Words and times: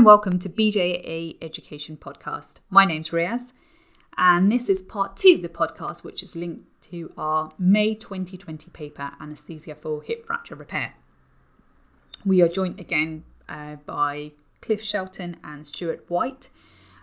and 0.00 0.06
welcome 0.06 0.38
to 0.38 0.48
BJA 0.48 1.36
Education 1.42 1.94
Podcast. 1.94 2.54
My 2.70 2.86
name's 2.86 3.10
Riaz, 3.10 3.52
and 4.16 4.50
this 4.50 4.70
is 4.70 4.80
part 4.80 5.14
two 5.14 5.34
of 5.34 5.42
the 5.42 5.50
podcast, 5.50 6.02
which 6.02 6.22
is 6.22 6.34
linked 6.34 6.64
to 6.90 7.12
our 7.18 7.52
May 7.58 7.96
2020 7.96 8.70
paper, 8.70 9.10
Anaesthesia 9.20 9.74
for 9.74 10.00
Hip 10.00 10.24
Fracture 10.24 10.54
Repair. 10.54 10.94
We 12.24 12.40
are 12.40 12.48
joined 12.48 12.80
again 12.80 13.24
uh, 13.46 13.76
by 13.84 14.32
Cliff 14.62 14.82
Shelton 14.82 15.36
and 15.44 15.66
Stuart 15.66 16.06
White. 16.08 16.48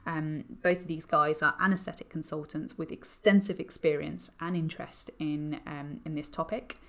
Um, 0.07 0.45
both 0.63 0.81
of 0.81 0.87
these 0.87 1.05
guys 1.05 1.43
are 1.43 1.53
anaesthetic 1.59 2.09
consultants 2.09 2.79
with 2.79 2.91
extensive 2.91 3.59
experience 3.59 4.31
and 4.39 4.57
interest 4.57 5.11
in, 5.19 5.59
um, 5.67 6.01
in 6.03 6.15
this 6.15 6.29
topic. 6.29 6.79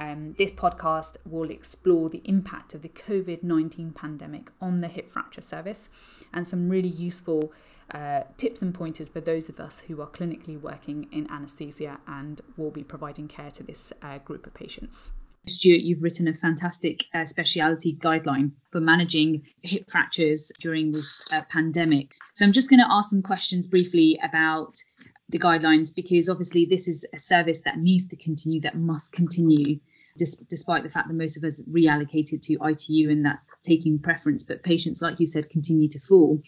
Um, 0.00 0.34
this 0.38 0.50
podcast 0.50 1.18
will 1.26 1.50
explore 1.50 2.08
the 2.08 2.22
impact 2.24 2.72
of 2.72 2.80
the 2.80 2.88
COVID 2.88 3.42
19 3.42 3.92
pandemic 3.92 4.50
on 4.58 4.80
the 4.80 4.88
hip 4.88 5.12
fracture 5.12 5.42
service 5.42 5.90
and 6.32 6.46
some 6.46 6.70
really 6.70 6.88
useful 6.88 7.52
uh, 7.90 8.22
tips 8.38 8.62
and 8.62 8.72
pointers 8.72 9.10
for 9.10 9.20
those 9.20 9.50
of 9.50 9.60
us 9.60 9.78
who 9.78 10.00
are 10.00 10.08
clinically 10.08 10.58
working 10.58 11.06
in 11.12 11.30
anaesthesia 11.30 11.98
and 12.06 12.40
will 12.56 12.70
be 12.70 12.82
providing 12.82 13.28
care 13.28 13.50
to 13.50 13.62
this 13.62 13.92
uh, 14.00 14.16
group 14.18 14.46
of 14.46 14.54
patients. 14.54 15.12
Stuart, 15.46 15.82
you've 15.82 16.02
written 16.02 16.28
a 16.28 16.32
fantastic 16.32 17.04
uh, 17.12 17.26
speciality 17.26 17.94
guideline 17.94 18.52
for 18.72 18.80
managing 18.80 19.42
hip 19.60 19.90
fractures 19.90 20.50
during 20.60 20.92
this 20.92 21.22
uh, 21.30 21.42
pandemic. 21.50 22.14
So 22.34 22.46
I'm 22.46 22.52
just 22.52 22.70
going 22.70 22.80
to 22.80 22.90
ask 22.90 23.10
some 23.10 23.22
questions 23.22 23.66
briefly 23.66 24.18
about 24.22 24.82
the 25.28 25.38
guidelines 25.38 25.94
because 25.94 26.30
obviously 26.30 26.64
this 26.64 26.88
is 26.88 27.06
a 27.12 27.18
service 27.18 27.60
that 27.62 27.78
needs 27.78 28.08
to 28.08 28.16
continue, 28.16 28.62
that 28.62 28.76
must 28.76 29.12
continue 29.12 29.78
despite 30.16 30.82
the 30.82 30.88
fact 30.88 31.08
that 31.08 31.14
most 31.14 31.36
of 31.36 31.44
us 31.44 31.62
reallocated 31.70 32.42
to 32.42 32.58
ITU 32.62 33.10
and 33.10 33.24
that's 33.24 33.54
taking 33.62 33.98
preference, 33.98 34.44
but 34.44 34.62
patients, 34.62 35.00
like 35.02 35.20
you 35.20 35.26
said, 35.26 35.50
continue 35.50 35.88
to 35.88 36.00
fall. 36.00 36.42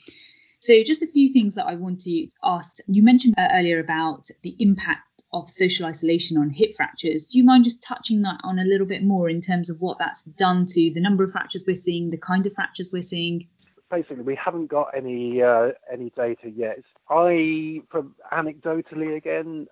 So, 0.60 0.82
just 0.84 1.02
a 1.02 1.08
few 1.08 1.32
things 1.32 1.56
that 1.56 1.66
I 1.66 1.74
want 1.74 2.00
to 2.02 2.28
ask. 2.44 2.76
You 2.86 3.02
mentioned 3.02 3.34
uh, 3.36 3.48
earlier 3.52 3.80
about 3.80 4.28
the 4.42 4.54
impact 4.60 5.24
of 5.32 5.48
social 5.48 5.86
isolation 5.86 6.36
on 6.36 6.50
hip 6.50 6.74
fractures. 6.76 7.26
Do 7.26 7.38
you 7.38 7.44
mind 7.44 7.64
just 7.64 7.82
touching 7.82 8.22
that 8.22 8.40
on 8.44 8.58
a 8.58 8.64
little 8.64 8.86
bit 8.86 9.02
more 9.02 9.28
in 9.28 9.40
terms 9.40 9.70
of 9.70 9.80
what 9.80 9.98
that's 9.98 10.22
done 10.22 10.66
to 10.66 10.92
the 10.92 11.00
number 11.00 11.24
of 11.24 11.32
fractures 11.32 11.64
we're 11.66 11.74
seeing, 11.74 12.10
the 12.10 12.18
kind 12.18 12.46
of 12.46 12.52
fractures 12.52 12.90
we're 12.92 13.02
seeing? 13.02 13.48
Basically, 13.90 14.22
we 14.22 14.36
haven't 14.36 14.68
got 14.68 14.90
any 14.96 15.42
uh, 15.42 15.70
any 15.92 16.10
data 16.10 16.48
yet. 16.48 16.78
I, 17.10 17.82
from 17.90 18.14
anecdotally 18.32 19.16
again, 19.16 19.66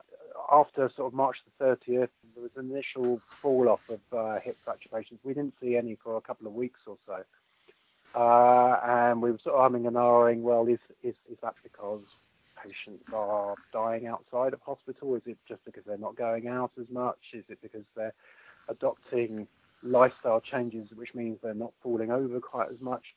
after 0.51 0.91
sort 0.97 1.09
of 1.09 1.15
March 1.15 1.37
the 1.59 1.65
30th, 1.65 2.09
there 2.35 2.43
was 2.43 2.51
an 2.57 2.71
initial 2.71 3.21
fall 3.41 3.69
off 3.69 3.81
of 3.89 4.01
uh, 4.17 4.41
hip 4.41 4.59
patients. 4.93 5.21
We 5.25 5.35
didn't 5.35 5.55
see 5.61 5.77
any 5.77 5.97
for 6.03 6.17
a 6.17 6.21
couple 6.21 6.47
of 6.47 6.55
weeks 6.55 6.81
or 6.87 6.97
so. 7.07 7.23
Uh, 8.15 8.81
and 8.85 9.23
we 9.23 9.31
were 9.31 9.39
sort 9.39 9.55
of 9.55 9.63
humming 9.63 9.87
and 9.87 9.97
ahhing, 9.97 10.41
well, 10.41 10.67
is, 10.67 10.81
is, 11.03 11.15
is 11.31 11.39
that 11.43 11.55
because 11.63 12.03
patients 12.63 13.05
are 13.13 13.55
dying 13.73 14.07
outside 14.07 14.53
of 14.53 14.61
hospital? 14.63 15.15
Is 15.15 15.23
it 15.27 15.39
just 15.49 15.65
because 15.65 15.85
they're 15.87 15.97
not 15.97 16.17
going 16.17 16.49
out 16.49 16.73
as 16.81 16.87
much? 16.91 17.19
Is 17.33 17.45
it 17.49 17.59
because 17.63 17.85
they're 17.97 18.15
adopting 18.69 19.47
lifestyle 19.83 20.41
changes, 20.41 20.89
which 20.95 21.15
means 21.15 21.39
they're 21.43 21.55
not 21.55 21.73
falling 21.83 22.11
over 22.11 22.41
quite 22.41 22.71
as 22.71 22.81
much? 22.81 23.15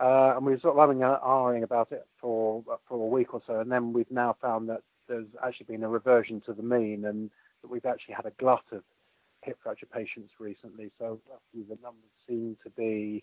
Uh, 0.00 0.34
and 0.36 0.44
we 0.44 0.52
were 0.52 0.58
sort 0.58 0.76
of 0.76 0.80
humming 0.80 1.02
and 1.02 1.16
ahhing 1.16 1.62
about 1.62 1.92
it 1.92 2.06
for 2.20 2.62
for 2.88 2.94
a 2.94 3.08
week 3.08 3.32
or 3.32 3.40
so, 3.46 3.60
and 3.60 3.70
then 3.70 3.92
we've 3.92 4.10
now 4.10 4.36
found 4.42 4.68
that 4.68 4.82
there's 5.08 5.26
actually 5.44 5.66
been 5.66 5.84
a 5.84 5.88
reversion 5.88 6.40
to 6.46 6.52
the 6.52 6.62
mean, 6.62 7.04
and 7.04 7.30
that 7.62 7.70
we've 7.70 7.86
actually 7.86 8.14
had 8.14 8.26
a 8.26 8.32
glut 8.32 8.64
of 8.72 8.82
hip 9.42 9.58
fracture 9.62 9.86
patients 9.86 10.32
recently. 10.38 10.90
So 10.98 11.20
the 11.52 11.78
numbers 11.82 12.10
seem 12.26 12.56
to 12.64 12.70
be 12.70 13.22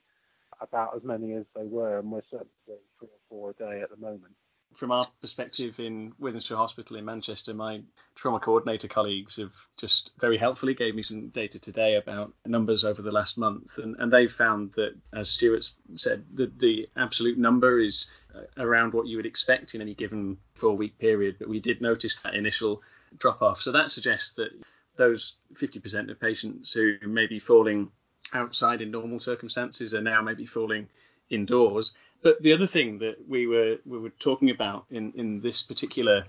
about 0.59 0.95
as 0.95 1.03
many 1.03 1.33
as 1.33 1.45
they 1.55 1.65
were, 1.65 1.99
and 1.99 2.11
we're 2.11 2.21
certainly 2.29 2.51
three 2.65 3.07
or 3.07 3.19
four 3.29 3.49
a 3.51 3.53
day 3.53 3.81
at 3.81 3.89
the 3.89 3.97
moment. 3.97 4.33
From 4.75 4.91
our 4.91 5.05
perspective 5.19 5.79
in 5.81 6.13
Wythenshawe 6.21 6.55
Hospital 6.55 6.95
in 6.95 7.03
Manchester, 7.03 7.53
my 7.53 7.81
trauma 8.15 8.39
coordinator 8.39 8.87
colleagues 8.87 9.35
have 9.35 9.51
just 9.77 10.13
very 10.19 10.37
helpfully 10.37 10.73
gave 10.73 10.95
me 10.95 11.03
some 11.03 11.27
data 11.27 11.59
today 11.59 11.95
about 11.95 12.33
numbers 12.45 12.85
over 12.85 13.01
the 13.01 13.11
last 13.11 13.37
month, 13.37 13.77
and, 13.79 13.97
and 13.99 14.13
they've 14.13 14.31
found 14.31 14.71
that, 14.73 14.93
as 15.13 15.29
Stuart 15.29 15.69
said, 15.95 16.23
that 16.35 16.57
the 16.57 16.87
absolute 16.95 17.37
number 17.37 17.79
is 17.79 18.09
Uh, 18.33 18.41
around 18.57 18.93
what 18.93 19.07
you 19.07 19.17
would 19.17 19.25
expect 19.25 19.75
in 19.75 19.81
any 19.81 19.93
given 19.93 20.37
four 20.53 20.75
week 20.77 20.97
period, 20.97 21.35
but 21.39 21.49
we 21.49 21.59
did 21.59 21.81
notice 21.81 22.17
that 22.17 22.33
initial 22.33 22.81
drop 23.17 23.41
off. 23.41 23.61
So 23.61 23.73
that 23.73 23.91
suggests 23.91 24.33
that 24.33 24.51
those 24.95 25.37
50% 25.55 26.09
of 26.09 26.19
patients 26.19 26.71
who 26.71 26.95
may 27.05 27.27
be 27.27 27.39
falling 27.39 27.91
outside 28.33 28.81
in 28.81 28.91
normal 28.91 29.19
circumstances 29.19 29.93
are 29.93 30.01
now 30.01 30.21
maybe 30.21 30.45
falling 30.45 30.87
indoors. 31.29 31.93
But 32.21 32.41
the 32.41 32.53
other 32.53 32.67
thing 32.67 32.99
that 32.99 33.27
we 33.27 33.47
were 33.47 33.77
we 33.85 33.97
were 33.97 34.11
talking 34.11 34.49
about 34.49 34.85
in, 34.91 35.13
in 35.15 35.41
this 35.41 35.63
particular 35.63 36.25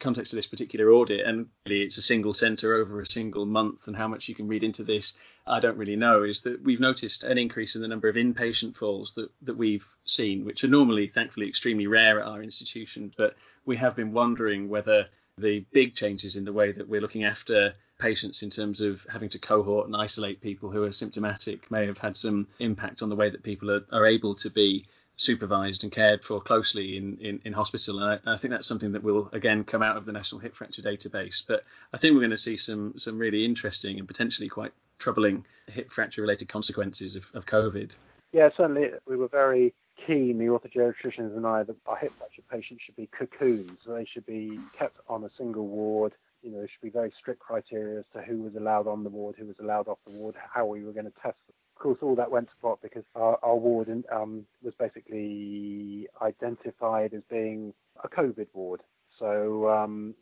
context 0.00 0.32
of 0.32 0.36
this 0.36 0.46
particular 0.46 0.90
audit, 0.90 1.20
and 1.26 1.48
really 1.66 1.82
it's 1.82 1.98
a 1.98 2.02
single 2.02 2.34
centre 2.34 2.74
over 2.74 3.00
a 3.00 3.06
single 3.06 3.46
month, 3.46 3.86
and 3.86 3.96
how 3.96 4.08
much 4.08 4.28
you 4.28 4.34
can 4.34 4.48
read 4.48 4.64
into 4.64 4.84
this, 4.84 5.18
I 5.46 5.60
don't 5.60 5.76
really 5.76 5.96
know, 5.96 6.22
is 6.22 6.42
that 6.42 6.62
we've 6.62 6.80
noticed 6.80 7.24
an 7.24 7.38
increase 7.38 7.76
in 7.76 7.82
the 7.82 7.88
number 7.88 8.08
of 8.08 8.16
inpatient 8.16 8.76
falls 8.76 9.14
that, 9.14 9.30
that 9.42 9.56
we've 9.56 9.86
seen, 10.04 10.44
which 10.44 10.64
are 10.64 10.68
normally, 10.68 11.08
thankfully, 11.08 11.48
extremely 11.48 11.86
rare 11.86 12.20
at 12.20 12.26
our 12.26 12.42
institution. 12.42 13.12
But 13.16 13.36
we 13.64 13.76
have 13.76 13.96
been 13.96 14.12
wondering 14.12 14.68
whether 14.68 15.08
the 15.38 15.64
big 15.72 15.94
changes 15.94 16.36
in 16.36 16.44
the 16.44 16.52
way 16.52 16.72
that 16.72 16.88
we're 16.88 17.00
looking 17.00 17.24
after 17.24 17.74
patients 17.98 18.42
in 18.42 18.50
terms 18.50 18.80
of 18.80 19.06
having 19.10 19.28
to 19.30 19.38
cohort 19.38 19.86
and 19.86 19.96
isolate 19.96 20.40
people 20.40 20.70
who 20.70 20.82
are 20.82 20.92
symptomatic 20.92 21.70
may 21.70 21.86
have 21.86 21.98
had 21.98 22.16
some 22.16 22.48
impact 22.58 23.00
on 23.02 23.08
the 23.08 23.16
way 23.16 23.30
that 23.30 23.42
people 23.42 23.70
are, 23.70 23.84
are 23.92 24.06
able 24.06 24.34
to 24.34 24.50
be 24.50 24.86
supervised 25.16 25.84
and 25.84 25.92
cared 25.92 26.24
for 26.24 26.40
closely 26.40 26.96
in, 26.96 27.18
in, 27.18 27.40
in 27.44 27.52
hospital. 27.52 28.02
And 28.02 28.20
I, 28.26 28.32
I, 28.34 28.36
think 28.36 28.52
that's 28.52 28.66
something 28.66 28.92
that 28.92 29.02
will 29.02 29.28
again 29.32 29.64
come 29.64 29.82
out 29.82 29.96
of 29.96 30.04
the 30.04 30.12
National 30.12 30.40
Hip 30.40 30.54
Fracture 30.54 30.82
Database. 30.82 31.44
But 31.46 31.64
I 31.92 31.98
think 31.98 32.14
we're 32.14 32.20
going 32.20 32.30
to 32.30 32.38
see 32.38 32.56
some 32.56 32.98
some 32.98 33.18
really 33.18 33.44
interesting 33.44 33.98
and 33.98 34.08
potentially 34.08 34.48
quite 34.48 34.72
troubling 34.98 35.44
hip 35.66 35.90
fracture 35.90 36.22
related 36.22 36.48
consequences 36.48 37.16
of, 37.16 37.24
of 37.34 37.46
COVID. 37.46 37.92
Yeah, 38.32 38.48
certainly 38.56 38.90
we 39.06 39.16
were 39.16 39.28
very 39.28 39.74
keen, 40.06 40.38
the 40.38 40.46
orthogeriatricians 40.46 41.36
and 41.36 41.46
I, 41.46 41.62
that 41.64 41.76
our 41.86 41.96
hip 41.96 42.12
fracture 42.18 42.42
patients 42.50 42.82
should 42.84 42.96
be 42.96 43.06
cocoons. 43.06 43.78
They 43.86 44.06
should 44.06 44.26
be 44.26 44.58
kept 44.76 44.96
on 45.08 45.24
a 45.24 45.30
single 45.36 45.66
ward. 45.66 46.14
You 46.42 46.50
know, 46.50 46.58
there 46.58 46.68
should 46.68 46.82
be 46.82 46.90
very 46.90 47.12
strict 47.18 47.40
criteria 47.40 48.00
as 48.00 48.04
to 48.14 48.22
who 48.22 48.38
was 48.38 48.56
allowed 48.56 48.88
on 48.88 49.04
the 49.04 49.10
ward, 49.10 49.36
who 49.38 49.46
was 49.46 49.58
allowed 49.60 49.86
off 49.86 49.98
the 50.06 50.14
ward, 50.14 50.34
how 50.52 50.66
we 50.66 50.82
were 50.82 50.92
going 50.92 51.04
to 51.04 51.12
test 51.22 51.36
them 51.46 51.54
course, 51.82 51.98
all 52.02 52.14
that 52.14 52.30
went 52.30 52.48
to 52.48 52.56
pot 52.62 52.78
because 52.82 53.04
our, 53.14 53.38
our 53.42 53.56
ward 53.56 53.88
um, 54.12 54.46
was 54.62 54.74
basically 54.78 56.08
identified 56.20 57.12
as 57.12 57.22
being 57.28 57.74
a 58.04 58.08
COVID 58.08 58.46
ward. 58.54 58.80
So 59.18 59.68
um, 59.68 60.14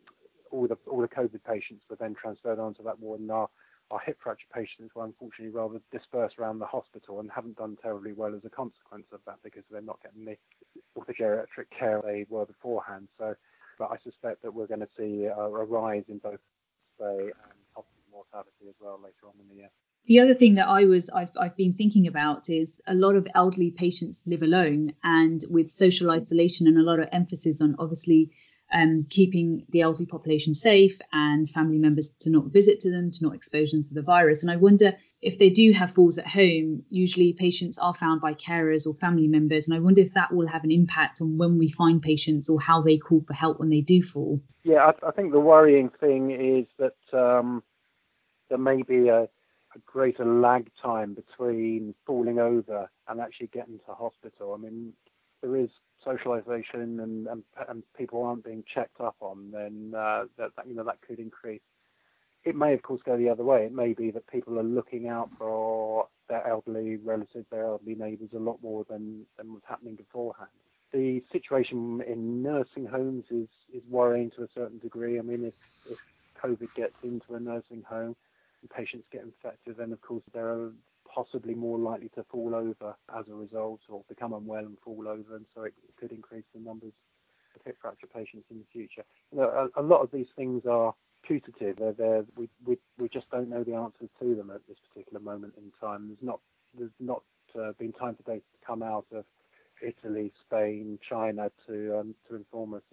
all 0.51 0.67
the 0.67 0.77
all 0.89 1.01
the 1.01 1.07
COVID 1.07 1.43
patients 1.47 1.83
were 1.89 1.95
then 1.95 2.15
transferred 2.15 2.59
onto 2.59 2.83
that 2.83 2.99
ward, 2.99 3.19
and 3.19 3.31
our 3.31 3.47
our 3.91 3.99
hip 3.99 4.17
fracture 4.23 4.47
patients 4.53 4.93
were 4.95 5.05
unfortunately 5.05 5.53
rather 5.53 5.79
dispersed 5.91 6.39
around 6.39 6.59
the 6.59 6.65
hospital 6.65 7.19
and 7.19 7.29
haven't 7.29 7.57
done 7.57 7.77
terribly 7.81 8.13
well 8.13 8.33
as 8.33 8.41
a 8.45 8.49
consequence 8.49 9.05
of 9.11 9.19
that 9.25 9.37
because 9.43 9.63
they're 9.69 9.81
not 9.81 9.99
getting 10.01 10.25
the 10.25 10.37
orthogeriatric 10.97 11.67
care 11.77 12.01
they 12.03 12.25
were 12.29 12.45
beforehand. 12.45 13.07
So, 13.17 13.35
but 13.77 13.91
I 13.91 13.97
suspect 14.03 14.41
that 14.43 14.53
we're 14.53 14.67
going 14.67 14.79
to 14.79 14.89
see 14.97 15.25
a, 15.25 15.35
a 15.35 15.65
rise 15.65 16.05
in 16.07 16.19
both 16.19 16.39
say 16.99 17.31
hospital 17.73 18.07
mortality 18.11 18.69
as 18.69 18.75
well 18.79 18.99
later 19.03 19.27
on 19.27 19.33
in 19.41 19.49
the 19.49 19.61
year. 19.61 19.69
The 20.05 20.19
other 20.19 20.33
thing 20.33 20.55
that 20.55 20.67
I 20.67 20.85
was 20.85 21.09
I've, 21.09 21.31
I've 21.39 21.55
been 21.55 21.73
thinking 21.73 22.07
about 22.07 22.49
is 22.49 22.81
a 22.87 22.95
lot 22.95 23.15
of 23.15 23.27
elderly 23.35 23.71
patients 23.71 24.23
live 24.25 24.41
alone, 24.41 24.93
and 25.03 25.43
with 25.49 25.69
social 25.69 26.09
isolation 26.09 26.67
and 26.67 26.77
a 26.77 26.83
lot 26.83 26.99
of 26.99 27.09
emphasis 27.11 27.61
on 27.61 27.75
obviously 27.77 28.31
um, 28.73 29.05
keeping 29.09 29.65
the 29.69 29.81
elderly 29.81 30.05
population 30.05 30.53
safe 30.53 30.99
and 31.11 31.47
family 31.47 31.77
members 31.77 32.09
to 32.21 32.29
not 32.29 32.45
visit 32.45 32.79
to 32.81 32.91
them, 32.91 33.11
to 33.11 33.23
not 33.23 33.35
expose 33.35 33.71
them 33.71 33.83
to 33.83 33.93
the 33.93 34.01
virus. 34.01 34.43
And 34.43 34.51
I 34.51 34.55
wonder 34.55 34.93
if 35.21 35.37
they 35.37 35.49
do 35.49 35.71
have 35.73 35.91
falls 35.91 36.17
at 36.17 36.27
home, 36.27 36.83
usually 36.89 37.33
patients 37.33 37.77
are 37.77 37.93
found 37.93 38.21
by 38.21 38.33
carers 38.33 38.87
or 38.87 38.95
family 38.95 39.27
members. 39.27 39.67
And 39.67 39.75
I 39.75 39.81
wonder 39.81 40.01
if 40.01 40.13
that 40.13 40.33
will 40.33 40.47
have 40.47 40.63
an 40.63 40.71
impact 40.71 41.21
on 41.21 41.37
when 41.37 41.57
we 41.57 41.69
find 41.69 42.01
patients 42.01 42.49
or 42.49 42.59
how 42.59 42.81
they 42.81 42.97
call 42.97 43.21
for 43.21 43.33
help 43.33 43.59
when 43.59 43.69
they 43.69 43.81
do 43.81 44.01
fall. 44.01 44.41
Yeah, 44.63 44.85
I, 44.85 45.07
I 45.07 45.11
think 45.11 45.31
the 45.31 45.39
worrying 45.39 45.89
thing 45.89 46.31
is 46.31 46.65
that 46.79 47.17
um, 47.17 47.61
there 48.49 48.57
may 48.57 48.81
be 48.83 49.09
a 49.09 49.27
a 49.75 49.79
greater 49.85 50.25
lag 50.25 50.69
time 50.81 51.13
between 51.13 51.93
falling 52.05 52.39
over 52.39 52.89
and 53.07 53.19
actually 53.19 53.47
getting 53.47 53.79
to 53.79 53.93
hospital. 53.93 54.53
I 54.53 54.57
mean, 54.57 54.93
there 55.41 55.55
is 55.55 55.69
socialization 56.03 56.99
and, 56.99 57.27
and, 57.27 57.43
and 57.67 57.83
people 57.97 58.23
aren't 58.23 58.43
being 58.43 58.63
checked 58.73 58.99
up 58.99 59.15
on, 59.19 59.51
then 59.51 59.93
uh, 59.95 60.25
that, 60.37 60.51
that, 60.55 60.67
you 60.67 60.75
know 60.75 60.83
that 60.83 61.01
could 61.07 61.19
increase. 61.19 61.61
It 62.43 62.55
may, 62.55 62.73
of 62.73 62.81
course, 62.81 63.01
go 63.05 63.17
the 63.17 63.29
other 63.29 63.43
way. 63.43 63.65
It 63.65 63.73
may 63.73 63.93
be 63.93 64.09
that 64.11 64.25
people 64.27 64.57
are 64.57 64.63
looking 64.63 65.07
out 65.07 65.29
for 65.37 66.07
their 66.27 66.45
elderly 66.47 66.97
relatives, 66.97 67.45
their 67.51 67.65
elderly 67.65 67.93
neighbours 67.95 68.29
a 68.35 68.39
lot 68.39 68.57
more 68.63 68.83
than, 68.89 69.25
than 69.37 69.53
was 69.53 69.61
happening 69.67 69.95
beforehand. 69.95 70.49
The 70.91 71.23
situation 71.31 72.01
in 72.07 72.41
nursing 72.41 72.87
homes 72.87 73.25
is, 73.29 73.47
is 73.71 73.83
worrying 73.89 74.31
to 74.31 74.43
a 74.43 74.47
certain 74.55 74.79
degree. 74.79 75.19
I 75.19 75.21
mean, 75.21 75.45
if, 75.45 75.53
if 75.89 75.99
COVID 76.43 76.73
gets 76.75 76.95
into 77.03 77.35
a 77.35 77.39
nursing 77.39 77.83
home, 77.87 78.15
patients 78.67 79.05
get 79.11 79.23
infected, 79.23 79.77
then 79.77 79.91
of 79.91 80.01
course 80.01 80.23
they're 80.33 80.69
possibly 81.13 81.53
more 81.53 81.77
likely 81.77 82.09
to 82.15 82.23
fall 82.31 82.55
over 82.55 82.95
as 83.17 83.25
a 83.29 83.33
result 83.33 83.81
or 83.89 84.03
become 84.07 84.33
unwell 84.33 84.65
and 84.65 84.77
fall 84.83 85.07
over, 85.07 85.35
and 85.35 85.45
so 85.53 85.63
it, 85.63 85.73
could 85.99 86.11
increase 86.11 86.45
the 86.53 86.59
numbers 86.59 86.93
of 87.55 87.61
hip 87.65 87.77
fracture 87.81 88.07
patients 88.07 88.45
in 88.49 88.57
the 88.57 88.65
future. 88.71 89.03
A, 89.37 89.67
a 89.79 89.83
lot 89.83 90.01
of 90.01 90.09
these 90.11 90.27
things 90.35 90.63
are 90.65 90.95
putative. 91.23 91.77
They're, 91.77 91.93
they're, 91.93 92.25
we, 92.35 92.49
we, 92.65 92.77
we 92.97 93.09
just 93.09 93.29
don't 93.29 93.49
know 93.49 93.63
the 93.63 93.75
answers 93.75 94.09
to 94.19 94.35
them 94.35 94.49
at 94.49 94.61
this 94.67 94.77
particular 94.89 95.19
moment 95.19 95.53
in 95.57 95.71
time. 95.79 96.07
There's 96.07 96.23
not 96.23 96.39
there's 96.77 96.91
not 96.99 97.23
uh, 97.59 97.73
been 97.77 97.91
time 97.93 98.15
for 98.15 98.23
data 98.23 98.41
to 98.53 98.65
come 98.65 98.81
out 98.81 99.05
of 99.13 99.25
Italy, 99.81 100.31
Spain, 100.45 100.99
China 101.07 101.51
to 101.67 101.99
um, 101.99 102.15
to 102.29 102.35
inform 102.35 102.75
us. 102.75 102.83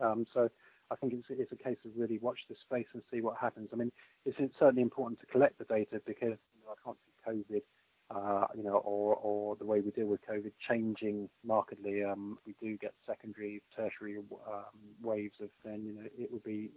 Um, 0.00 0.26
so 0.34 0.48
I 0.90 0.96
think 0.96 1.14
it's, 1.14 1.26
it's 1.30 1.52
a 1.52 1.56
case 1.56 1.78
of 1.84 1.92
really 1.96 2.18
watch 2.18 2.38
the 2.48 2.56
space 2.62 2.86
and 2.94 3.02
see 3.12 3.20
what 3.20 3.36
happens. 3.40 3.68
I 3.72 3.76
mean, 3.76 3.92
it's, 4.24 4.36
it's 4.38 4.54
certainly 4.58 4.82
important 4.82 5.20
to 5.20 5.26
collect 5.26 5.58
the 5.58 5.64
data 5.64 6.00
because 6.06 6.36
you 6.54 6.62
know, 6.64 6.72
I 6.72 6.78
can't 6.84 6.98
see 7.04 7.30
COVID, 7.30 7.62
uh, 8.10 8.46
you 8.56 8.62
know, 8.62 8.76
or, 8.76 9.16
or 9.16 9.56
the 9.56 9.64
way 9.64 9.80
we 9.80 9.90
deal 9.90 10.06
with 10.06 10.20
COVID 10.30 10.52
changing 10.68 11.28
markedly. 11.44 12.04
Um, 12.04 12.38
we 12.46 12.54
do 12.60 12.76
get 12.76 12.92
secondary, 13.06 13.62
tertiary 13.74 14.18
um, 14.18 14.62
waves 15.02 15.36
of 15.40 15.48
then, 15.64 15.84
you 15.84 15.94
know, 15.94 16.08
it 16.18 16.30
would 16.30 16.44
be 16.44 16.70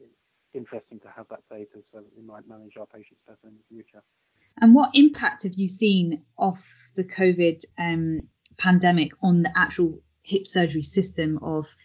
interesting 0.54 1.00
to 1.02 1.08
have 1.16 1.28
that 1.30 1.42
data 1.50 1.84
so 1.92 2.00
that 2.00 2.18
we 2.18 2.24
might 2.24 2.48
manage 2.48 2.78
our 2.80 2.86
patients 2.86 3.22
better 3.28 3.38
in 3.46 3.54
the 3.56 3.76
future. 3.76 4.04
And 4.60 4.74
what 4.74 4.92
impact 4.94 5.44
have 5.44 5.54
you 5.54 5.68
seen 5.68 6.24
of 6.38 6.58
the 6.96 7.04
COVID 7.04 7.64
um, 7.78 8.22
pandemic 8.58 9.12
on 9.22 9.44
the 9.44 9.52
actual 9.56 10.00
hip 10.24 10.48
surgery 10.48 10.82
system 10.82 11.40
of 11.42 11.76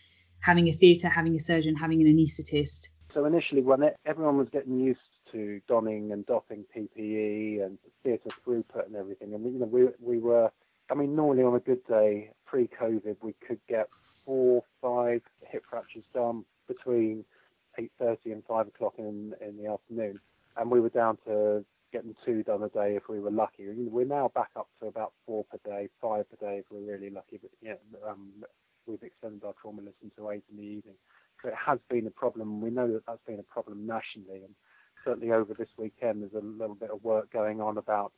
having 0.42 0.68
a 0.68 0.72
theatre, 0.72 1.08
having 1.08 1.34
a 1.34 1.40
surgeon, 1.40 1.74
having 1.74 2.02
an 2.02 2.08
anaesthetist? 2.14 2.90
So 3.14 3.24
initially, 3.24 3.62
when 3.62 3.82
it, 3.82 3.96
everyone 4.04 4.38
was 4.38 4.48
getting 4.48 4.78
used 4.78 5.00
to 5.32 5.60
donning 5.68 6.12
and 6.12 6.26
doffing 6.26 6.64
PPE 6.76 7.64
and 7.64 7.78
theatre 8.02 8.30
throughput 8.44 8.86
and 8.86 8.96
everything, 8.96 9.34
and 9.34 9.44
you 9.44 9.58
know, 9.58 9.66
we 9.66 9.88
we 10.00 10.18
were, 10.18 10.50
I 10.90 10.94
mean, 10.94 11.16
normally 11.16 11.42
on 11.42 11.54
a 11.54 11.60
good 11.60 11.86
day 11.86 12.30
pre-COVID, 12.46 13.16
we 13.22 13.34
could 13.46 13.60
get 13.68 13.88
four, 14.24 14.62
five 14.80 15.22
hip 15.40 15.64
fractures 15.68 16.04
done 16.12 16.44
between 16.68 17.24
8:30 17.78 18.32
and 18.32 18.44
5 18.44 18.68
o'clock 18.68 18.94
in 18.98 19.34
in 19.40 19.56
the 19.58 19.70
afternoon, 19.70 20.18
and 20.56 20.70
we 20.70 20.80
were 20.80 20.90
down 20.90 21.18
to 21.26 21.64
getting 21.92 22.14
two 22.24 22.42
done 22.42 22.62
a 22.62 22.68
day 22.70 22.96
if 22.96 23.08
we 23.08 23.20
were 23.20 23.30
lucky. 23.30 23.68
We're 23.68 24.06
now 24.06 24.30
back 24.34 24.50
up 24.56 24.68
to 24.80 24.86
about 24.86 25.12
four 25.26 25.44
per 25.44 25.58
day, 25.64 25.88
five 26.00 26.24
per 26.30 26.36
day 26.36 26.58
if 26.58 26.64
we're 26.70 26.90
really 26.90 27.10
lucky. 27.10 27.38
But 27.40 27.50
yeah, 27.60 27.74
um, 28.08 28.32
our 29.44 29.54
trauma 29.60 29.82
list 29.82 29.96
until 30.02 30.30
eight 30.30 30.44
in 30.50 30.56
the 30.56 30.62
evening. 30.62 30.96
So 31.42 31.48
it 31.48 31.54
has 31.54 31.78
been 31.88 32.06
a 32.06 32.10
problem. 32.10 32.60
We 32.60 32.70
know 32.70 32.90
that 32.92 33.06
that's 33.06 33.24
been 33.26 33.40
a 33.40 33.44
problem 33.44 33.86
nationally, 33.86 34.42
and 34.44 34.54
certainly 35.04 35.32
over 35.32 35.54
this 35.54 35.68
weekend, 35.76 36.22
there's 36.22 36.40
a 36.40 36.46
little 36.46 36.74
bit 36.74 36.90
of 36.90 37.02
work 37.02 37.32
going 37.32 37.60
on 37.60 37.78
about 37.78 38.12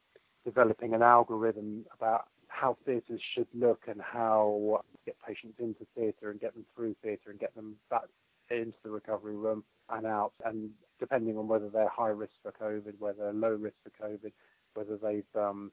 developing 0.45 0.95
an 0.95 1.03
algorithm 1.03 1.85
about 1.93 2.27
how 2.49 2.77
theatres 2.85 3.21
should 3.35 3.49
look 3.55 3.83
and 3.89 4.01
how 4.01 4.81
to 4.93 4.99
get 5.07 5.17
patients 5.27 5.59
into 5.59 5.87
theatre 5.97 6.31
and 6.31 6.41
get 6.41 6.55
them 6.55 6.65
through 6.77 6.95
theatre 7.03 7.31
and 7.31 7.41
get 7.41 7.55
them 7.55 7.77
back 7.91 8.03
into 8.51 8.77
the 8.85 8.91
recovery 8.91 9.35
room 9.35 9.65
and 9.91 10.07
out. 10.07 10.33
And 10.45 10.71
depending 11.01 11.37
on 11.37 11.49
whether 11.49 11.69
they're 11.69 11.89
high 11.89 12.09
risk 12.09 12.35
for 12.43 12.53
COVID, 12.53 12.95
whether 12.99 13.25
they're 13.25 13.33
low 13.33 13.55
risk 13.55 13.77
for 13.83 14.07
COVID, 14.07 14.33
whether 14.75 14.97
they've 14.97 15.25
um, 15.35 15.73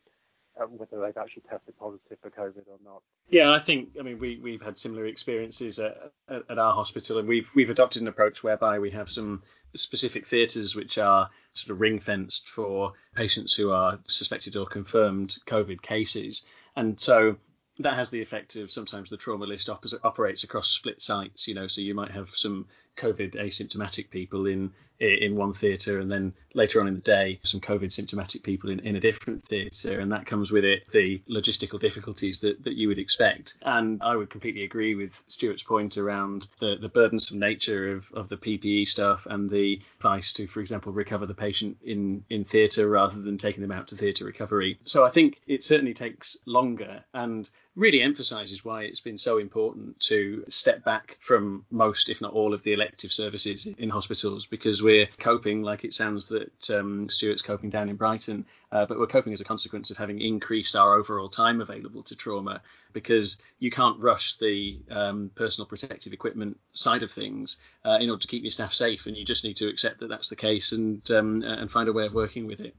Uh, 0.59 0.65
whether 0.65 1.00
they've 1.00 1.18
actually 1.18 1.44
tested 1.50 1.74
positive 1.80 2.18
for 2.21 2.30
COVID 2.30 2.68
or 2.68 2.77
not. 2.83 3.01
Yeah, 3.30 3.53
I 3.53 3.59
think 3.59 3.92
I 3.98 4.03
mean 4.03 4.19
we 4.19 4.38
we've 4.38 4.62
had 4.62 4.77
similar 4.77 5.06
experiences 5.06 5.80
at, 5.80 6.12
at, 6.27 6.44
at 6.50 6.59
our 6.59 6.74
hospital, 6.74 7.19
and 7.19 7.27
we've 7.27 7.50
we've 7.56 7.69
adopted 7.69 8.01
an 8.01 8.09
approach 8.09 8.44
whereby 8.44 8.80
we 8.80 8.92
have 8.92 9.09
some 9.09 9.44
specific 9.74 10.27
theatres 10.27 10.75
which 10.75 10.98
are 10.98 11.30
sort 11.53 11.74
of 11.74 11.80
ring 11.80 12.01
fenced 12.01 12.50
for 12.50 12.92
patients 13.15 13.53
who 13.53 13.71
are 13.71 14.00
suspected 14.07 14.57
or 14.57 14.65
confirmed 14.65 15.38
COVID 15.48 15.81
cases, 15.81 16.45
and 16.75 17.00
so 17.00 17.38
that 17.80 17.94
has 17.94 18.09
the 18.09 18.21
effect 18.21 18.57
of 18.57 18.71
sometimes 18.71 19.09
the 19.09 19.18
trauma 19.18 19.45
list 19.45 19.69
op- 19.69 19.86
operates 20.03 20.44
across 20.44 20.68
split 20.68 21.01
sites, 21.01 21.48
you 21.48 21.56
know, 21.56 21.68
so 21.68 21.80
you 21.80 21.95
might 21.95 22.12
have 22.12 22.30
some 22.31 22.68
COVID 22.98 23.36
asymptomatic 23.36 24.10
people 24.10 24.46
in 24.48 24.72
in 25.02 25.36
one 25.36 25.52
theatre, 25.52 26.00
and 26.00 26.12
then 26.12 26.34
later 26.54 26.80
on 26.80 26.88
in 26.88 26.94
the 26.94 27.02
day, 27.02 27.40
some 27.44 27.60
COVID 27.60 27.92
symptomatic 27.92 28.44
people 28.44 28.70
in, 28.70 28.80
in 28.82 28.96
a 28.96 29.00
different 29.00 29.44
theatre, 29.44 30.00
and 30.00 30.12
that 30.12 30.26
comes 30.26 30.52
with 30.52 30.64
it 30.64 30.88
the 30.92 31.22
logistical 31.30 31.80
difficulties 31.80 32.40
that, 32.40 32.64
that 32.64 32.76
you 32.76 32.88
would 32.88 33.00
expect. 33.00 33.58
And 33.64 34.02
I 34.04 34.16
would 34.16 34.30
completely 34.30 34.64
agree 34.64 34.96
with 34.96 35.24
Stuart's 35.28 35.64
point 35.64 35.98
around 35.98 36.48
the, 36.60 36.78
the 36.80 36.90
burdensome 36.90 37.40
nature 37.40 37.94
of, 37.94 38.12
of 38.14 38.30
the 38.30 38.38
PPE 38.38 38.88
stuff 38.88 39.26
and 39.30 39.50
the 39.50 39.82
advice 39.98 40.34
to, 40.34 40.48
for 40.48 40.60
example, 40.60 40.92
recover 40.92 41.26
the 41.26 41.34
patient 41.34 41.78
in, 41.84 42.24
in 42.30 42.44
theatre 42.44 42.88
rather 42.88 43.20
than 43.20 43.38
taking 43.38 43.62
them 43.62 43.72
out 43.72 43.88
to 43.88 43.96
theatre 43.96 44.26
recovery. 44.26 44.78
So 44.86 45.04
I 45.04 45.10
think 45.10 45.42
it 45.48 45.64
certainly 45.64 45.94
takes 45.94 46.38
longer 46.46 47.04
and 47.14 47.50
really 47.76 48.02
emphasises 48.02 48.66
why 48.66 48.84
it's 48.84 49.00
been 49.00 49.18
so 49.18 49.38
important 49.38 50.00
to 50.02 50.44
step 50.50 50.84
back 50.84 51.18
from 51.22 51.66
most, 51.72 52.10
if 52.10 52.22
not 52.22 52.34
all, 52.34 52.54
of 52.54 52.64
the 52.64 52.74
elective 52.81 53.13
services 53.13 53.68
in 53.78 53.89
hospitals 53.89 54.45
because 54.45 54.81
we're 54.81 55.07
coping 55.19 55.62
like 55.62 55.83
it 55.83 55.94
sounds 55.94 56.28
that 56.28 56.69
um, 56.72 57.10
Stuart's 57.10 57.42
coping 57.42 57.69
down 57.69 57.89
in 57.89 57.95
Brighton, 57.95 58.45
uh, 58.72 58.86
but 58.86 58.98
we're 58.98 59.07
coping 59.07 59.33
as 59.33 59.42
a 59.42 59.45
consequence 59.45 59.92
of 59.92 59.98
having 59.98 60.19
increased 60.19 60.75
our 60.75 60.95
overall 60.95 61.30
time 61.30 61.62
available 61.62 62.04
to 62.04 62.16
trauma 62.16 62.62
because 62.94 63.38
you 63.60 63.69
can't 63.69 64.00
rush 64.00 64.36
the 64.38 64.80
um, 64.89 65.30
personal 65.36 65.68
protective 65.68 66.12
equipment 66.12 66.60
side 66.74 67.04
of 67.04 67.12
things 67.12 67.57
uh, 67.86 67.98
in 68.01 68.10
order 68.10 68.22
to 68.22 68.28
keep 68.28 68.44
your 68.44 68.51
staff 68.51 68.74
safe, 68.74 69.06
and 69.06 69.16
you 69.16 69.24
just 69.24 69.44
need 69.44 69.57
to 69.57 69.68
accept 69.68 70.00
that 70.00 70.10
that's 70.10 70.30
the 70.30 70.36
case 70.36 70.72
and 70.72 71.10
um, 71.12 71.44
and 71.44 71.72
find 71.72 71.88
a 71.88 71.94
way 71.94 72.06
of 72.06 72.13
working 72.13 72.48
with 72.48 72.60
it 72.60 72.75